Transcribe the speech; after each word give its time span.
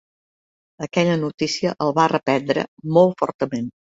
Aquella 0.85 1.17
notícia 1.23 1.73
el 1.87 1.93
va 1.97 2.07
reprendre 2.13 2.65
molt 2.97 3.15
fortament. 3.23 3.69